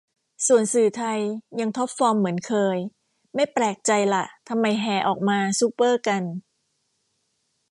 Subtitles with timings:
[0.47, 1.19] ส่วนสื่อไทย
[1.59, 2.77] ยังท็อปฟอร์มเหมือนเคย
[3.35, 6.23] ไม่แปลกใจละทำไมแห่ออกมาซูเปอร์กัน